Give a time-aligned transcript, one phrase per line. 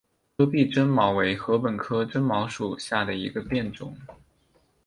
[0.35, 3.95] 戈壁针茅为禾本科针茅属下的一个变种。